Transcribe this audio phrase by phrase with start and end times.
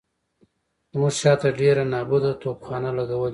[0.91, 3.29] زموږ شاته ډېره نابوده توپخانه لګولې وه.